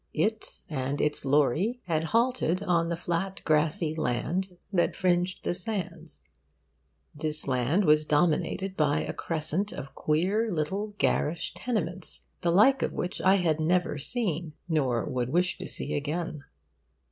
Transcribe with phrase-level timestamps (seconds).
[0.15, 6.23] It and its lorry had halted on the flat grassy land that fringed the sands.
[7.13, 12.93] This land was dominated by a crescent of queer little garish tenements, the like of
[12.93, 16.45] which I had never seen, nor would wish to see again.